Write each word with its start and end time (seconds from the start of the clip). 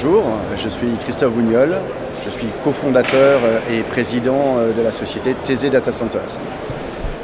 Bonjour, 0.00 0.22
je 0.54 0.68
suis 0.68 0.86
Christophe 1.02 1.32
Bougnol, 1.32 1.74
je 2.24 2.30
suis 2.30 2.46
cofondateur 2.62 3.40
et 3.68 3.82
président 3.82 4.58
de 4.76 4.80
la 4.80 4.92
société 4.92 5.34
TZ 5.42 5.70
Data 5.70 5.90
Center. 5.90 6.20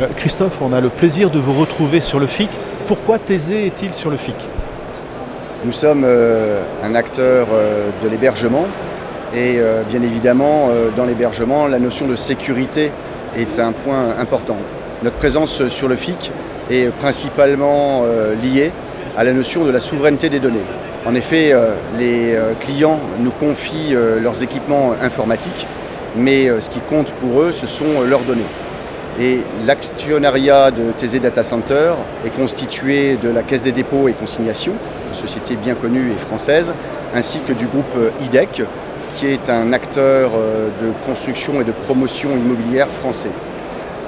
Euh, 0.00 0.08
Christophe, 0.16 0.60
on 0.60 0.72
a 0.72 0.80
le 0.80 0.88
plaisir 0.88 1.30
de 1.30 1.38
vous 1.38 1.52
retrouver 1.52 2.00
sur 2.00 2.18
le 2.18 2.26
FIC. 2.26 2.50
Pourquoi 2.88 3.20
Thésée 3.20 3.66
est-il 3.66 3.94
sur 3.94 4.10
le 4.10 4.16
FIC? 4.16 4.34
Nous 5.64 5.70
sommes 5.70 6.02
euh, 6.04 6.64
un 6.82 6.96
acteur 6.96 7.46
euh, 7.52 7.90
de 8.02 8.08
l'hébergement 8.08 8.66
et 9.36 9.60
bien 9.88 10.02
évidemment 10.02 10.68
dans 10.96 11.04
l'hébergement 11.04 11.66
la 11.68 11.78
notion 11.78 12.08
de 12.08 12.16
sécurité 12.16 12.90
est 13.36 13.60
un 13.60 13.70
point 13.70 14.16
important. 14.18 14.56
Notre 15.04 15.16
présence 15.16 15.68
sur 15.68 15.86
le 15.86 15.94
FIC 15.94 16.32
est 16.70 16.92
principalement 16.98 18.04
liée 18.40 18.70
à 19.16 19.24
la 19.24 19.32
notion 19.32 19.64
de 19.64 19.72
la 19.72 19.80
souveraineté 19.80 20.28
des 20.28 20.38
données. 20.38 20.62
En 21.04 21.14
effet, 21.14 21.52
les 21.98 22.34
clients 22.60 22.98
nous 23.18 23.30
confient 23.30 23.92
leurs 23.92 24.42
équipements 24.42 24.92
informatiques, 24.92 25.66
mais 26.16 26.46
ce 26.60 26.70
qui 26.70 26.80
compte 26.80 27.12
pour 27.12 27.42
eux, 27.42 27.52
ce 27.52 27.66
sont 27.66 28.00
leurs 28.02 28.24
données. 28.24 28.46
Et 29.20 29.38
l'actionnariat 29.66 30.70
de 30.70 30.92
TZ 30.92 31.20
Data 31.20 31.42
Center 31.42 31.94
est 32.24 32.30
constitué 32.30 33.16
de 33.16 33.28
la 33.28 33.42
Caisse 33.42 33.62
des 33.62 33.72
dépôts 33.72 34.08
et 34.08 34.12
consignations, 34.12 34.74
une 35.08 35.14
société 35.14 35.56
bien 35.56 35.74
connue 35.74 36.10
et 36.10 36.16
française, 36.18 36.72
ainsi 37.14 37.38
que 37.46 37.52
du 37.52 37.66
groupe 37.66 37.96
IDEC, 38.20 38.62
qui 39.14 39.26
est 39.26 39.48
un 39.48 39.72
acteur 39.72 40.32
euh, 40.34 40.70
de 40.82 40.90
construction 41.06 41.60
et 41.60 41.64
de 41.64 41.70
promotion 41.70 42.30
immobilière 42.30 42.88
français. 42.88 43.30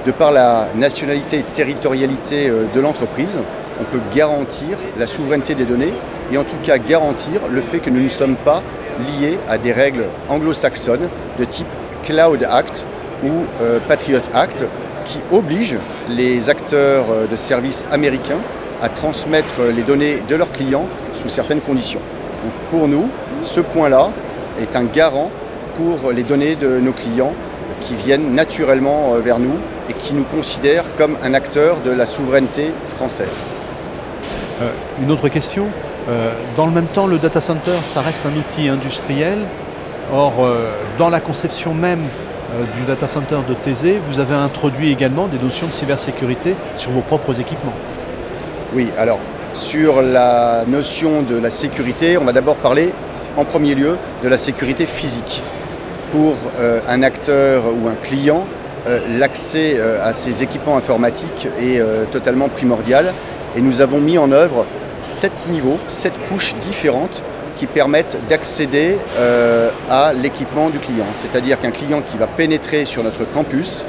De 0.04 0.10
par 0.10 0.32
la 0.32 0.70
nationalité 0.74 1.38
et 1.38 1.42
territorialité 1.42 2.48
euh, 2.48 2.66
de 2.74 2.80
l'entreprise, 2.80 3.38
on 3.80 3.84
peut 3.84 4.00
garantir 4.14 4.78
la 4.98 5.06
souveraineté 5.06 5.54
des 5.54 5.64
données 5.64 5.92
et 6.32 6.38
en 6.38 6.44
tout 6.44 6.56
cas 6.62 6.78
garantir 6.78 7.40
le 7.50 7.60
fait 7.60 7.78
que 7.78 7.90
nous 7.90 8.00
ne 8.00 8.08
sommes 8.08 8.36
pas 8.36 8.62
liés 9.20 9.38
à 9.48 9.58
des 9.58 9.72
règles 9.72 10.04
anglo-saxonnes 10.28 11.08
de 11.38 11.44
type 11.44 11.66
Cloud 12.04 12.46
Act 12.48 12.86
ou 13.24 13.44
euh, 13.60 13.78
Patriot 13.88 14.20
Act 14.34 14.64
qui 15.04 15.18
oblige 15.32 15.76
les 16.08 16.48
acteurs 16.48 17.06
euh, 17.10 17.26
de 17.26 17.36
services 17.36 17.86
américains 17.90 18.40
à 18.82 18.88
transmettre 18.88 19.62
les 19.74 19.82
données 19.82 20.18
de 20.28 20.36
leurs 20.36 20.52
clients 20.52 20.86
sous 21.14 21.28
certaines 21.28 21.60
conditions. 21.60 22.00
pour 22.70 22.88
nous, 22.88 23.08
ce 23.42 23.60
point-là 23.60 24.10
est 24.60 24.76
un 24.76 24.84
garant 24.84 25.30
pour 25.76 26.12
les 26.12 26.22
données 26.22 26.56
de 26.56 26.78
nos 26.80 26.92
clients 26.92 27.32
qui 27.80 27.94
viennent 27.94 28.34
naturellement 28.34 29.14
euh, 29.14 29.20
vers 29.20 29.38
nous 29.38 29.56
et 29.88 29.92
qui 29.92 30.14
nous 30.14 30.24
considèrent 30.24 30.94
comme 30.96 31.16
un 31.22 31.34
acteur 31.34 31.80
de 31.80 31.90
la 31.90 32.06
souveraineté 32.06 32.70
française. 32.96 33.42
Euh, 34.62 34.70
une 35.02 35.10
autre 35.10 35.28
question. 35.28 35.66
dans 36.56 36.66
le 36.66 36.72
même 36.72 36.86
temps, 36.86 37.06
le 37.06 37.18
data 37.18 37.40
center, 37.40 37.76
ça 37.84 38.00
reste 38.00 38.26
un 38.26 38.36
outil 38.36 38.68
industriel. 38.68 39.38
Or, 40.12 40.46
dans 40.98 41.10
la 41.10 41.18
conception 41.20 41.74
même 41.74 42.04
euh, 42.54 42.64
du 42.78 42.84
data 42.86 43.08
center 43.08 43.38
de 43.48 43.54
Thésée, 43.54 44.00
vous 44.08 44.20
avez 44.20 44.34
introduit 44.34 44.92
également 44.92 45.26
des 45.26 45.38
notions 45.38 45.66
de 45.66 45.72
cybersécurité 45.72 46.54
sur 46.76 46.92
vos 46.92 47.00
propres 47.00 47.40
équipements. 47.40 47.72
Oui, 48.76 48.86
alors 48.96 49.18
sur 49.52 50.00
la 50.00 50.64
notion 50.68 51.22
de 51.22 51.36
la 51.36 51.50
sécurité, 51.50 52.16
on 52.18 52.24
va 52.24 52.32
d'abord 52.32 52.54
parler 52.56 52.92
en 53.36 53.44
premier 53.44 53.74
lieu 53.74 53.96
de 54.22 54.28
la 54.28 54.38
sécurité 54.38 54.86
physique. 54.86 55.42
Pour 56.12 56.36
euh, 56.60 56.78
un 56.88 57.02
acteur 57.02 57.64
ou 57.64 57.88
un 57.88 57.96
client, 58.00 58.46
euh, 58.86 59.00
l'accès 59.18 59.80
à 59.80 60.12
ces 60.12 60.44
équipements 60.44 60.76
informatiques 60.76 61.48
est 61.60 61.82
totalement 62.12 62.48
primordial 62.48 63.12
et 63.56 63.60
nous 63.62 63.80
avons 63.80 64.00
mis 64.00 64.18
en 64.18 64.32
œuvre 64.32 64.66
sept 65.00 65.32
niveaux, 65.48 65.78
sept 65.88 66.12
couches 66.28 66.54
différentes 66.56 67.22
qui 67.56 67.66
permettent 67.66 68.18
d'accéder 68.28 68.98
euh, 69.18 69.70
à 69.90 70.12
l'équipement 70.12 70.68
du 70.68 70.78
client. 70.78 71.06
C'est-à-dire 71.14 71.58
qu'un 71.58 71.70
client 71.70 72.02
qui 72.02 72.18
va 72.18 72.26
pénétrer 72.26 72.84
sur 72.84 73.02
notre 73.02 73.24
campus 73.24 73.84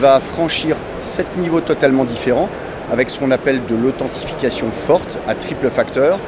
va 0.00 0.18
franchir 0.18 0.76
sept 1.00 1.36
niveaux 1.36 1.60
totalement 1.60 2.04
différents 2.04 2.48
avec 2.90 3.10
ce 3.10 3.20
qu'on 3.20 3.30
appelle 3.30 3.64
de 3.66 3.76
l'authentification 3.76 4.70
forte 4.86 5.18
à 5.28 5.34
triple 5.34 5.70
facteur 5.70 6.18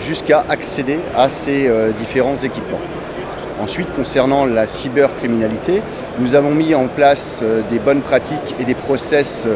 jusqu'à 0.00 0.44
accéder 0.48 0.98
à 1.16 1.28
ces 1.28 1.68
euh, 1.68 1.92
différents 1.92 2.36
équipements. 2.36 2.80
Ensuite, 3.62 3.92
concernant 3.94 4.46
la 4.46 4.66
cybercriminalité, 4.66 5.82
nous 6.18 6.34
avons 6.34 6.52
mis 6.52 6.74
en 6.74 6.88
place 6.88 7.40
euh, 7.42 7.60
des 7.70 7.78
bonnes 7.78 8.00
pratiques 8.00 8.56
et 8.58 8.64
des 8.64 8.74
process 8.74 9.46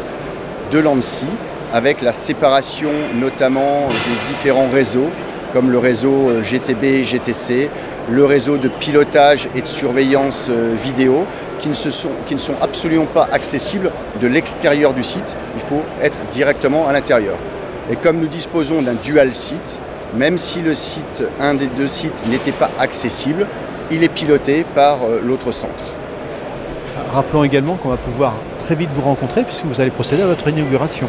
de 0.71 0.78
l'ANSI 0.78 1.27
avec 1.74 2.02
la 2.02 2.12
séparation 2.12 2.92
notamment 3.14 3.88
des 3.88 4.32
différents 4.32 4.70
réseaux 4.70 5.10
comme 5.52 5.70
le 5.70 5.78
réseau 5.78 6.30
euh, 6.30 6.42
GTB, 6.42 7.04
GTC, 7.04 7.70
le 8.10 8.24
réseau 8.24 8.58
de 8.58 8.68
pilotage 8.68 9.48
et 9.54 9.60
de 9.60 9.66
surveillance 9.66 10.48
euh, 10.50 10.74
vidéo, 10.74 11.26
qui 11.60 11.68
ne, 11.68 11.74
sont, 11.74 12.10
sont 12.36 12.54
absolument 12.60 13.06
pas 13.06 13.28
accessibles 13.30 13.90
de 14.20 14.26
l'extérieur 14.26 14.94
du 14.94 15.04
site. 15.04 15.36
Il 15.54 15.62
faut 15.62 15.82
être 16.02 16.18
directement 16.32 16.88
à 16.88 16.92
l'intérieur. 16.92 17.36
Et 17.88 17.94
comme 17.94 18.18
nous 18.18 18.26
disposons 18.26 18.82
d'un 18.82 18.94
dual 18.94 19.32
site, 19.32 19.80
même 20.16 20.38
si 20.38 20.60
le 20.60 20.74
site, 20.74 21.22
un 21.41 21.54
des 21.54 21.68
deux 21.68 21.88
sites 21.88 22.26
n'était 22.28 22.52
pas 22.52 22.70
accessible, 22.80 23.46
il 23.92 24.02
est 24.02 24.08
piloté 24.08 24.64
par 24.74 25.04
euh, 25.04 25.20
l'autre 25.24 25.52
centre. 25.52 25.84
Rappelons 27.12 27.44
également 27.44 27.76
qu'on 27.76 27.91
va 27.91 27.96
pouvoir 27.96 28.34
très 28.58 28.74
vite 28.74 28.91
vous 28.91 29.02
rencontrer 29.02 29.44
puisque 29.44 29.66
vous 29.66 29.80
allez 29.80 29.91
procéder 29.91 30.22
à 30.22 30.26
votre 30.26 30.48
inauguration. 30.48 31.06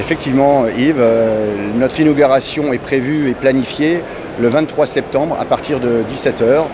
Effectivement, 0.00 0.66
Yves, 0.66 0.96
euh, 0.98 1.54
notre 1.76 2.00
inauguration 2.00 2.72
est 2.72 2.78
prévue 2.78 3.30
et 3.30 3.34
planifiée 3.34 4.02
le 4.40 4.48
23 4.48 4.86
septembre 4.86 5.36
à 5.38 5.44
partir 5.44 5.78
de 5.78 6.02
17h 6.08 6.64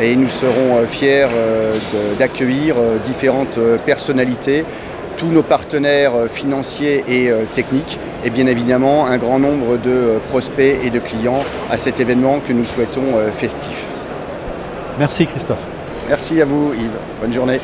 et 0.00 0.14
nous 0.14 0.28
serons 0.28 0.76
euh, 0.76 0.86
fiers 0.86 1.26
euh, 1.28 1.72
d'accueillir 2.16 2.76
différentes 3.04 3.58
personnalités, 3.84 4.64
tous 5.16 5.26
nos 5.26 5.42
partenaires 5.42 6.12
financiers 6.32 7.02
et 7.08 7.30
techniques 7.54 7.98
et 8.24 8.30
bien 8.30 8.46
évidemment 8.46 9.06
un 9.06 9.18
grand 9.18 9.40
nombre 9.40 9.76
de 9.76 10.20
prospects 10.28 10.78
et 10.84 10.90
de 10.90 11.00
clients 11.00 11.42
à 11.70 11.76
cet 11.76 12.00
événement 12.00 12.38
que 12.38 12.52
nous 12.52 12.64
souhaitons 12.64 13.18
festif. 13.32 13.86
Merci 14.98 15.26
Christophe. 15.26 15.66
Merci 16.08 16.40
à 16.40 16.44
vous 16.46 16.72
Yves. 16.72 16.98
Bonne 17.20 17.32
journée. 17.32 17.60